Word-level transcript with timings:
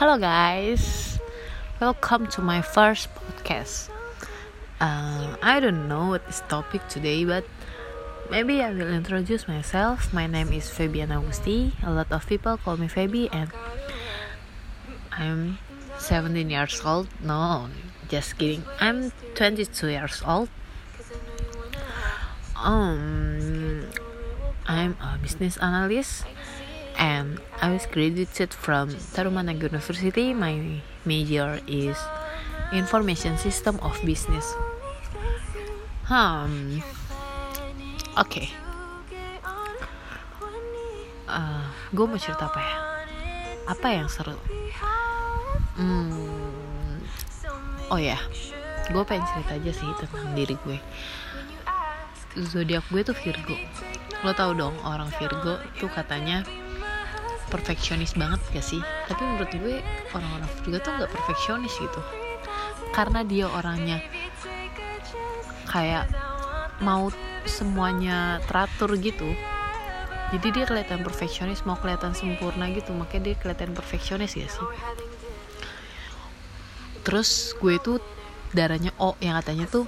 Hello 0.00 0.16
guys, 0.16 1.20
welcome 1.78 2.26
to 2.28 2.40
my 2.40 2.62
first 2.62 3.12
podcast. 3.12 3.92
Uh, 4.80 5.36
I 5.42 5.60
don't 5.60 5.88
know 5.92 6.16
what 6.16 6.24
is 6.26 6.40
topic 6.48 6.80
today, 6.88 7.26
but 7.26 7.44
maybe 8.30 8.62
I 8.62 8.72
will 8.72 8.88
introduce 8.88 9.46
myself. 9.46 10.10
My 10.14 10.26
name 10.26 10.54
is 10.54 10.70
Fabian 10.70 11.10
Agusti. 11.10 11.76
A 11.84 11.92
lot 11.92 12.10
of 12.12 12.24
people 12.26 12.56
call 12.56 12.78
me 12.78 12.88
Fabi, 12.88 13.28
and 13.30 13.52
I'm 15.12 15.58
17 15.98 16.48
years 16.48 16.80
old. 16.82 17.08
No, 17.20 17.68
just 18.08 18.38
kidding. 18.38 18.64
I'm 18.80 19.12
22 19.34 19.88
years 19.88 20.22
old. 20.24 20.48
Um, 22.56 23.84
I'm 24.64 24.96
a 24.96 25.18
business 25.20 25.58
analyst 25.58 26.24
and 27.00 27.40
I 27.64 27.72
was 27.72 27.88
graduated 27.88 28.52
from 28.52 28.92
Tarumanag 29.16 29.64
University. 29.64 30.36
My 30.36 30.84
major 31.08 31.58
is 31.66 31.96
Information 32.72 33.40
System 33.40 33.80
of 33.80 33.96
Business. 34.04 34.44
Hmm. 36.04 36.84
Oke. 38.14 38.28
Okay. 38.28 38.46
Uh, 41.24 41.64
gue 41.96 42.04
mau 42.04 42.20
cerita 42.20 42.52
apa 42.52 42.60
ya? 42.60 42.76
Apa 43.70 43.86
yang 43.88 44.08
seru? 44.12 44.36
Hmm. 45.80 47.00
Oh 47.90 47.98
ya, 47.98 48.18
gue 48.92 49.02
pengen 49.02 49.26
cerita 49.34 49.56
aja 49.56 49.72
sih 49.72 49.90
tentang 49.98 50.34
diri 50.36 50.54
gue. 50.62 50.78
Zodiak 52.38 52.86
gue 52.90 53.02
tuh 53.02 53.16
Virgo. 53.16 53.56
Lo 54.22 54.34
tau 54.34 54.52
dong 54.54 54.74
orang 54.82 55.10
Virgo 55.18 55.58
tuh 55.78 55.90
katanya 55.90 56.42
perfeksionis 57.50 58.14
banget 58.14 58.40
gak 58.54 58.64
sih? 58.64 58.80
Tapi 59.10 59.22
menurut 59.26 59.50
gue 59.50 59.82
orang-orang 60.14 60.50
juga 60.62 60.78
tuh 60.80 60.90
nggak 60.96 61.12
perfeksionis 61.12 61.74
gitu. 61.76 62.00
Karena 62.94 63.26
dia 63.26 63.50
orangnya 63.50 63.98
kayak 65.68 66.10
mau 66.80 67.10
semuanya 67.44 68.40
teratur 68.46 68.94
gitu. 68.98 69.34
Jadi 70.30 70.48
dia 70.54 70.64
kelihatan 70.64 71.02
perfeksionis 71.02 71.66
mau 71.66 71.74
kelihatan 71.74 72.14
sempurna 72.14 72.70
gitu. 72.70 72.94
Makanya 72.94 73.34
dia 73.34 73.36
kelihatan 73.36 73.74
perfeksionis 73.74 74.38
ya 74.38 74.46
sih? 74.46 74.68
Terus 77.02 77.58
gue 77.58 77.76
tuh 77.82 77.98
darahnya 78.54 78.94
O 78.98 79.18
yang 79.18 79.38
katanya 79.42 79.66
tuh 79.66 79.86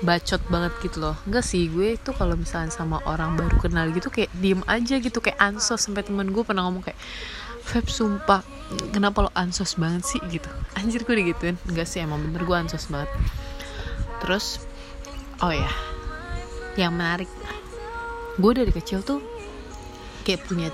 bacot 0.00 0.40
banget 0.48 0.72
gitu 0.80 0.98
loh. 1.04 1.16
Enggak 1.28 1.44
sih 1.44 1.68
gue 1.68 2.00
tuh 2.00 2.16
kalau 2.16 2.34
misalnya 2.36 2.72
sama 2.72 3.04
orang 3.04 3.36
baru 3.36 3.56
kenal 3.60 3.92
gitu 3.92 4.08
kayak 4.08 4.32
diem 4.40 4.64
aja 4.64 4.96
gitu 4.96 5.20
kayak 5.20 5.36
ansos. 5.36 5.84
Sampai 5.84 6.04
temen 6.04 6.32
gue 6.32 6.42
pernah 6.44 6.64
ngomong 6.68 6.84
kayak 6.84 7.00
Feb 7.60 7.86
sumpah 7.86 8.40
kenapa 8.90 9.28
lo 9.28 9.30
ansos 9.36 9.76
banget 9.76 10.02
sih? 10.08 10.20
Gitu. 10.32 10.48
Anjir 10.80 11.04
gue 11.04 11.14
digituin. 11.20 11.60
Enggak 11.68 11.86
sih 11.86 12.00
emang 12.00 12.24
bener 12.24 12.42
gue 12.48 12.56
ansos 12.56 12.88
banget. 12.88 13.12
Terus 14.24 14.64
oh 15.44 15.52
ya 15.52 15.70
yang 16.80 16.96
menarik. 16.96 17.28
Gue 18.40 18.56
dari 18.56 18.72
kecil 18.72 19.04
tuh 19.04 19.20
kayak 20.24 20.48
punya 20.48 20.72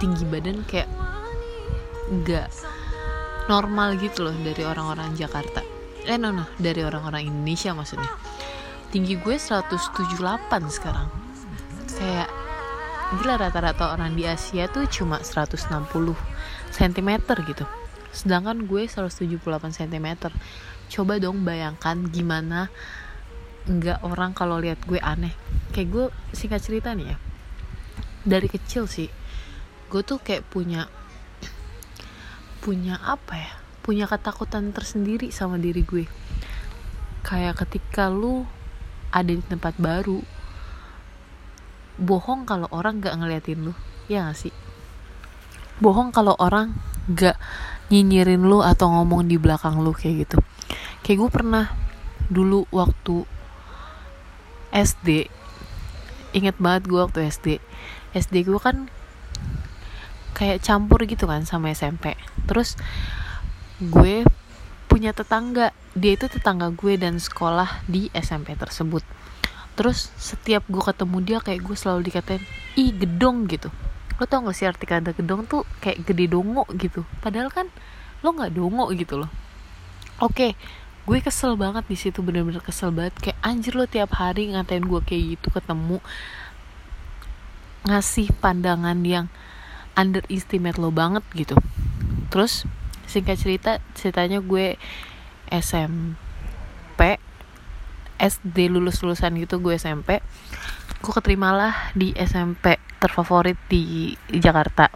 tinggi 0.00 0.24
badan 0.24 0.64
kayak 0.64 0.88
nggak 2.08 2.48
normal 3.52 3.98
gitu 4.00 4.24
loh 4.24 4.36
dari 4.40 4.62
orang-orang 4.64 5.12
Jakarta 5.18 5.77
eh 6.04 6.18
no 6.20 6.30
no. 6.30 6.44
Dari 6.60 6.84
orang-orang 6.84 7.26
Indonesia 7.26 7.74
maksudnya. 7.74 8.10
Tinggi 8.92 9.18
gue 9.18 9.36
178 9.36 10.20
sekarang. 10.70 11.08
Kayak 11.98 12.30
gila 13.18 13.34
rata-rata 13.40 13.96
orang 13.96 14.14
di 14.14 14.28
Asia 14.28 14.68
tuh 14.68 14.84
cuma 14.86 15.18
160 15.24 15.66
cm 16.70 17.10
gitu. 17.48 17.64
Sedangkan 18.12 18.68
gue 18.68 18.86
178 18.86 19.40
cm 19.74 20.08
coba 20.88 21.20
dong 21.20 21.44
bayangkan 21.44 22.00
gimana 22.08 22.72
nggak 23.68 24.00
orang 24.06 24.32
kalau 24.32 24.60
lihat 24.60 24.80
gue 24.84 25.00
aneh. 25.00 25.32
Kayak 25.74 25.88
gue 25.90 26.04
singkat 26.32 26.60
cerita 26.64 26.92
nih 26.94 27.12
ya. 27.12 27.16
Dari 28.24 28.48
kecil 28.48 28.88
sih 28.88 29.08
gue 29.88 30.02
tuh 30.04 30.20
kayak 30.20 30.44
punya 30.52 30.84
punya 32.60 33.00
apa 33.00 33.34
ya 33.40 33.52
punya 33.88 34.04
ketakutan 34.04 34.68
tersendiri 34.76 35.32
sama 35.32 35.56
diri 35.56 35.80
gue. 35.80 36.04
Kayak 37.24 37.64
ketika 37.64 38.12
lu 38.12 38.44
ada 39.08 39.32
di 39.32 39.40
tempat 39.40 39.80
baru 39.80 40.20
bohong 41.96 42.44
kalau 42.44 42.68
orang 42.68 43.00
gak 43.00 43.16
ngeliatin 43.16 43.64
lu. 43.64 43.72
Ya 44.12 44.28
gak 44.28 44.44
sih? 44.44 44.52
Bohong 45.80 46.12
kalau 46.12 46.36
orang 46.36 46.76
gak 47.08 47.40
nyinyirin 47.88 48.44
lu 48.44 48.60
atau 48.60 48.92
ngomong 48.92 49.24
di 49.24 49.40
belakang 49.40 49.80
lu 49.80 49.96
kayak 49.96 50.28
gitu. 50.28 50.38
Kayak 51.00 51.24
gue 51.24 51.30
pernah 51.32 51.72
dulu 52.28 52.68
waktu 52.68 53.24
SD 54.68 55.32
inget 56.36 56.60
banget 56.60 56.92
gue 56.92 57.00
waktu 57.00 57.24
SD 57.24 57.56
SD 58.12 58.44
gue 58.44 58.60
kan 58.60 58.92
kayak 60.36 60.60
campur 60.60 61.00
gitu 61.08 61.24
kan 61.24 61.48
sama 61.48 61.72
SMP 61.72 62.20
terus 62.44 62.76
gue 63.78 64.26
punya 64.90 65.14
tetangga. 65.14 65.70
Dia 65.94 66.18
itu 66.18 66.26
tetangga 66.26 66.70
gue 66.74 66.98
dan 66.98 67.22
sekolah 67.22 67.86
di 67.86 68.10
SMP 68.14 68.58
tersebut. 68.58 69.02
Terus 69.78 70.10
setiap 70.18 70.66
gue 70.66 70.82
ketemu 70.82 71.16
dia 71.22 71.38
kayak 71.38 71.62
gue 71.62 71.76
selalu 71.78 72.10
dikatain 72.10 72.42
ih 72.74 72.90
gedong 72.90 73.46
gitu. 73.46 73.70
Lo 74.18 74.26
tau 74.26 74.42
gak 74.42 74.56
sih 74.58 74.66
arti 74.66 74.86
kata 74.90 75.14
gedong 75.14 75.46
tuh 75.46 75.62
kayak 75.78 76.02
gede 76.02 76.26
dongo 76.26 76.66
gitu? 76.74 77.06
Padahal 77.22 77.54
kan 77.54 77.70
lo 78.26 78.34
nggak 78.34 78.50
dongo 78.58 78.90
gitu 78.90 79.22
loh. 79.22 79.30
Oke 80.18 80.58
gue 81.08 81.24
kesel 81.24 81.56
banget 81.56 81.88
di 81.88 81.96
situ 81.96 82.20
bener-bener 82.20 82.60
kesel 82.60 82.92
banget. 82.92 83.16
Kayak 83.16 83.38
anjir 83.40 83.72
lo 83.72 83.88
tiap 83.88 84.12
hari 84.12 84.52
ngatain 84.52 84.84
gue 84.84 85.00
kayak 85.00 85.40
gitu 85.40 85.48
ketemu. 85.48 86.04
Ngasih 87.88 88.28
pandangan 88.44 89.00
yang 89.08 89.32
underestimate 89.96 90.76
lo 90.76 90.92
banget 90.92 91.24
gitu. 91.32 91.56
Terus 92.28 92.68
singkat 93.08 93.40
cerita 93.40 93.80
ceritanya 93.96 94.44
gue 94.44 94.76
SMP 95.48 97.16
SD 98.20 98.68
lulus 98.68 99.00
lulusan 99.00 99.32
gitu 99.40 99.58
gue 99.64 99.80
SMP 99.80 100.20
gue 100.98 101.12
keterimalah 101.14 101.94
di 101.94 102.10
SMP 102.18 102.78
terfavorit 102.98 103.58
di, 103.70 104.14
Jakarta. 104.34 104.90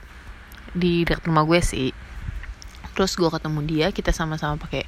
Di 0.75 1.07
dekat 1.07 1.31
rumah 1.31 1.47
gue 1.47 1.63
sih. 1.63 1.95
Terus 2.93 3.15
gue 3.15 3.31
ketemu 3.31 3.61
dia 3.65 3.87
kita 3.95 4.11
sama-sama 4.11 4.59
pakai 4.59 4.85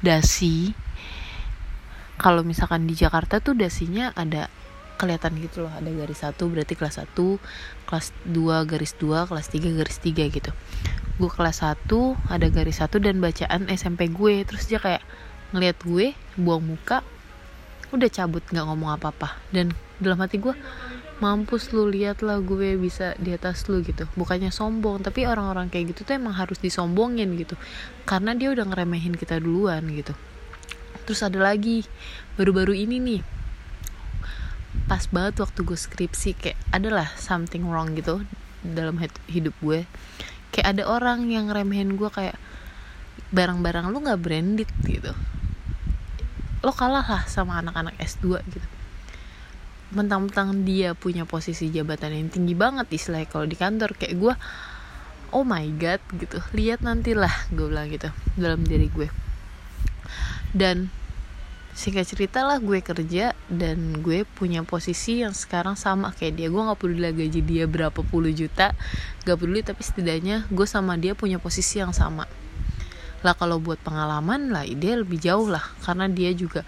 dasi. 0.00 0.72
Kalau 2.16 2.40
misalkan 2.42 2.88
di 2.88 2.96
Jakarta 2.96 3.44
tuh 3.44 3.52
dasinya 3.52 4.10
ada 4.16 4.48
kelihatan 4.96 5.36
gitu 5.44 5.68
loh 5.68 5.72
ada 5.76 5.92
garis 5.92 6.24
satu 6.24 6.48
berarti 6.48 6.72
kelas 6.72 7.04
1 7.04 7.12
kelas 7.84 8.16
2 8.32 8.64
garis 8.64 8.96
2 8.96 9.28
kelas 9.28 9.46
3 9.52 9.76
garis 9.76 10.00
3 10.00 10.24
gitu 10.32 10.50
gue 11.16 11.30
kelas 11.32 11.64
1 11.64 11.88
ada 12.28 12.46
garis 12.52 12.84
1 12.84 12.92
dan 13.00 13.16
bacaan 13.24 13.72
SMP 13.72 14.12
gue. 14.12 14.44
Terus 14.44 14.68
dia 14.68 14.80
kayak 14.80 15.02
ngeliat 15.56 15.78
gue 15.80 16.12
buang 16.36 16.60
muka 16.60 17.00
udah 17.94 18.08
cabut 18.12 18.44
nggak 18.44 18.66
ngomong 18.68 18.92
apa-apa. 19.00 19.40
Dan 19.48 19.72
dalam 19.96 20.20
hati 20.20 20.36
gue 20.36 20.52
mampus 21.16 21.72
lu 21.72 21.88
lihat 21.88 22.20
lah 22.20 22.44
gue 22.44 22.76
bisa 22.76 23.16
di 23.16 23.32
atas 23.32 23.64
lu 23.72 23.80
gitu. 23.80 24.04
Bukannya 24.12 24.52
sombong 24.52 25.00
tapi 25.00 25.24
orang-orang 25.24 25.72
kayak 25.72 25.96
gitu 25.96 26.04
tuh 26.04 26.20
emang 26.20 26.36
harus 26.36 26.60
disombongin 26.60 27.32
gitu. 27.40 27.56
Karena 28.04 28.36
dia 28.36 28.52
udah 28.52 28.68
ngeremehin 28.68 29.16
kita 29.16 29.40
duluan 29.40 29.88
gitu. 29.88 30.12
Terus 31.08 31.24
ada 31.24 31.40
lagi 31.40 31.86
baru-baru 32.36 32.76
ini 32.76 32.96
nih. 33.00 33.22
Pas 34.84 35.08
banget 35.08 35.40
waktu 35.40 35.64
gue 35.64 35.78
skripsi 35.78 36.30
kayak 36.36 36.58
adalah 36.76 37.08
something 37.16 37.64
wrong 37.64 37.96
gitu 37.96 38.20
dalam 38.60 39.00
hidup 39.30 39.56
gue 39.64 39.88
kayak 40.56 40.72
ada 40.72 40.88
orang 40.88 41.28
yang 41.28 41.52
remehin 41.52 42.00
gue 42.00 42.08
kayak 42.08 42.40
barang-barang 43.28 43.92
lu 43.92 44.00
nggak 44.00 44.20
branded 44.24 44.70
gitu. 44.88 45.12
Lo 46.64 46.72
kalah 46.72 47.04
lah 47.04 47.22
sama 47.28 47.60
anak-anak 47.60 48.00
S2 48.00 48.40
gitu. 48.48 48.66
Mentang-mentang 49.92 50.64
dia 50.64 50.96
punya 50.96 51.28
posisi 51.28 51.68
jabatan 51.68 52.16
yang 52.16 52.32
tinggi 52.32 52.56
banget 52.56 52.88
istilahnya 52.88 53.28
kalau 53.28 53.44
di 53.44 53.54
kantor 53.54 53.92
kayak 54.00 54.16
gue 54.16 54.34
oh 55.36 55.44
my 55.44 55.68
god 55.76 56.00
gitu. 56.16 56.40
Lihat 56.56 56.80
nantilah 56.80 57.52
gue 57.52 57.68
bilang 57.68 57.92
gitu 57.92 58.08
dalam 58.40 58.64
diri 58.64 58.88
gue. 58.88 59.12
Dan 60.56 60.88
singkat 61.76 62.08
cerita 62.08 62.40
lah 62.40 62.56
gue 62.56 62.80
kerja 62.80 63.36
dan 63.52 64.00
gue 64.00 64.24
punya 64.24 64.64
posisi 64.64 65.20
yang 65.20 65.36
sekarang 65.36 65.76
sama 65.76 66.08
kayak 66.16 66.40
dia. 66.40 66.48
Gue 66.48 66.64
nggak 66.64 66.80
peduli 66.80 67.04
gaji 67.12 67.40
dia 67.44 67.68
berapa 67.68 68.00
puluh 68.00 68.32
juta 68.32 68.72
gak 69.28 69.36
peduli 69.36 69.60
tapi 69.60 69.84
setidaknya 69.84 70.48
gue 70.48 70.64
sama 70.64 70.96
dia 70.96 71.12
punya 71.12 71.36
posisi 71.36 71.84
yang 71.84 71.92
sama. 71.92 72.24
Lah 73.20 73.36
kalau 73.36 73.60
buat 73.60 73.76
pengalaman 73.84 74.48
lah 74.56 74.64
dia 74.64 74.96
lebih 74.96 75.20
jauh 75.20 75.52
lah 75.52 75.62
karena 75.84 76.08
dia 76.08 76.32
juga 76.32 76.64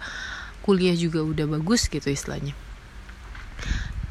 kuliah 0.61 0.93
juga 0.93 1.25
udah 1.25 1.57
bagus 1.57 1.89
gitu 1.89 2.05
istilahnya. 2.05 2.53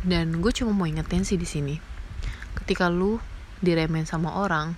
Dan 0.02 0.42
gue 0.42 0.50
cuma 0.50 0.74
mau 0.74 0.90
ingetin 0.90 1.22
sih 1.22 1.38
di 1.38 1.46
sini 1.46 1.78
ketika 2.58 2.90
lu 2.90 3.22
diremen 3.62 4.02
sama 4.02 4.34
orang 4.34 4.74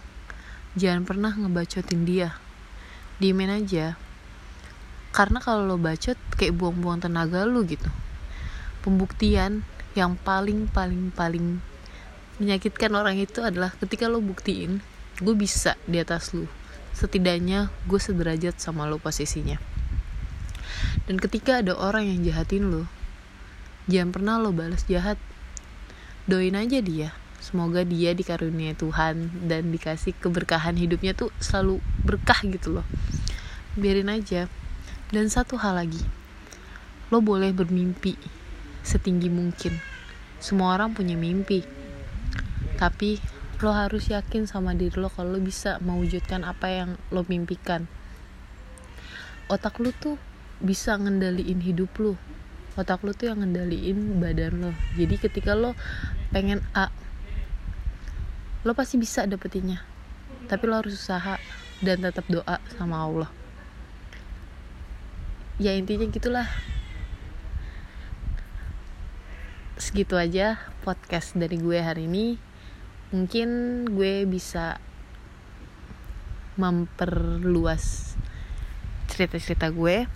jangan 0.77 1.09
pernah 1.09 1.33
ngebacotin 1.33 2.05
dia. 2.05 2.37
Diemin 3.17 3.49
aja 3.49 3.97
karena 5.11 5.43
kalau 5.43 5.67
lo 5.67 5.77
bacot 5.77 6.19
kayak 6.39 6.55
buang-buang 6.55 7.03
tenaga 7.03 7.43
lu 7.43 7.67
gitu. 7.67 7.91
Pembuktian 8.81 9.67
yang 9.99 10.15
paling 10.15 10.71
paling 10.71 11.11
paling 11.11 11.59
menyakitkan 12.39 12.95
orang 12.95 13.19
itu 13.19 13.43
adalah 13.43 13.75
ketika 13.83 14.07
lo 14.07 14.23
buktiin 14.23 14.81
gue 15.21 15.35
bisa 15.37 15.77
di 15.85 16.01
atas 16.01 16.33
lu 16.33 16.49
setidaknya 16.95 17.69
gue 17.91 18.01
sederajat 18.01 18.57
sama 18.62 18.87
lo 18.87 19.03
posisinya. 19.03 19.59
Dan 21.05 21.19
ketika 21.19 21.61
ada 21.61 21.75
orang 21.75 22.07
yang 22.07 22.23
jahatin 22.23 22.71
lo 22.71 22.87
jangan 23.91 24.15
pernah 24.15 24.35
lo 24.39 24.55
balas 24.55 24.87
jahat. 24.87 25.19
Doain 26.31 26.55
aja 26.55 26.79
dia. 26.79 27.11
Semoga 27.41 27.83
dia 27.83 28.12
dikaruniai 28.12 28.77
Tuhan 28.77 29.49
dan 29.49 29.73
dikasih 29.73 30.12
keberkahan 30.21 30.77
hidupnya 30.77 31.17
tuh 31.17 31.33
selalu 31.41 31.81
berkah 32.05 32.39
gitu 32.45 32.79
loh. 32.79 32.87
Biarin 33.75 34.12
aja 34.12 34.47
dan 35.11 35.27
satu 35.27 35.59
hal 35.59 35.75
lagi. 35.75 36.03
Lo 37.11 37.19
boleh 37.19 37.51
bermimpi 37.51 38.15
setinggi 38.87 39.27
mungkin. 39.27 39.75
Semua 40.39 40.79
orang 40.79 40.95
punya 40.95 41.19
mimpi. 41.19 41.67
Tapi 42.79 43.19
lo 43.61 43.77
harus 43.77 44.09
yakin 44.09 44.49
sama 44.49 44.73
diri 44.73 44.97
lo 44.97 45.12
kalau 45.12 45.37
lo 45.37 45.41
bisa 45.43 45.77
mewujudkan 45.83 46.47
apa 46.47 46.71
yang 46.71 46.91
lo 47.12 47.27
mimpikan. 47.27 47.91
Otak 49.51 49.83
lo 49.83 49.91
tuh 49.93 50.17
bisa 50.62 50.95
ngendaliin 50.97 51.61
hidup 51.61 51.91
lo. 51.99 52.15
Otak 52.79 53.03
lo 53.03 53.12
tuh 53.12 53.35
yang 53.35 53.43
ngendaliin 53.43 54.23
badan 54.23 54.62
lo. 54.62 54.71
Jadi 54.95 55.19
ketika 55.19 55.59
lo 55.59 55.75
pengen 56.31 56.62
A 56.73 56.89
lo 58.62 58.73
pasti 58.79 58.97
bisa 58.97 59.27
dapetinnya. 59.27 59.83
Tapi 60.47 60.65
lo 60.71 60.79
harus 60.79 60.95
usaha 60.95 61.37
dan 61.83 61.99
tetap 62.01 62.25
doa 62.31 62.62
sama 62.79 63.03
Allah 63.03 63.40
ya 65.61 65.77
intinya 65.77 66.09
gitulah. 66.09 66.49
Segitu 69.77 70.17
aja 70.17 70.57
podcast 70.81 71.37
dari 71.37 71.61
gue 71.61 71.77
hari 71.77 72.09
ini. 72.09 72.41
Mungkin 73.12 73.85
gue 73.93 74.25
bisa 74.25 74.81
memperluas 76.57 78.17
cerita-cerita 79.12 79.69
gue. 79.69 80.09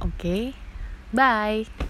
Oke 0.00 0.16
okay. 0.16 0.42
bye 1.12 1.85